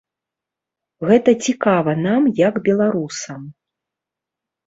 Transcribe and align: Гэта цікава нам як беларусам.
Гэта 1.09 1.31
цікава 1.47 1.91
нам 2.07 2.23
як 2.39 2.57
беларусам. 2.71 3.41